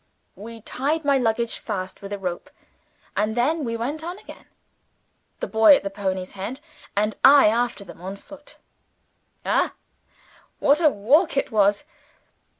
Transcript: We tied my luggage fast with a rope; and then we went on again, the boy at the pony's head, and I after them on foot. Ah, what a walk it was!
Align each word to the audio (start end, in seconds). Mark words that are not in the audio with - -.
We 0.35 0.61
tied 0.61 1.05
my 1.05 1.19
luggage 1.19 1.59
fast 1.59 2.01
with 2.01 2.11
a 2.11 2.17
rope; 2.17 2.49
and 3.15 3.35
then 3.35 3.63
we 3.63 3.77
went 3.77 4.03
on 4.03 4.17
again, 4.17 4.45
the 5.41 5.45
boy 5.45 5.75
at 5.75 5.83
the 5.83 5.91
pony's 5.91 6.31
head, 6.31 6.59
and 6.95 7.15
I 7.23 7.49
after 7.49 7.83
them 7.83 8.01
on 8.01 8.15
foot. 8.15 8.57
Ah, 9.45 9.75
what 10.57 10.81
a 10.81 10.89
walk 10.89 11.37
it 11.37 11.51
was! 11.51 11.83